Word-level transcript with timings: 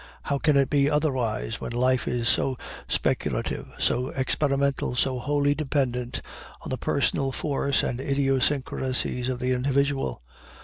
How 0.23 0.39
can 0.39 0.57
it 0.57 0.67
be 0.67 0.89
otherwise 0.89 1.61
when 1.61 1.73
life 1.73 2.07
is 2.07 2.27
so 2.27 2.57
speculative, 2.87 3.67
so 3.77 4.07
experimental, 4.07 4.95
so 4.95 5.19
wholly 5.19 5.53
dependent 5.53 6.23
on 6.63 6.71
the 6.71 6.77
personal 6.79 7.31
force 7.31 7.83
and 7.83 8.01
idiosyncrasies 8.01 9.29
of 9.29 9.37
the 9.37 9.51
individual? 9.51 10.23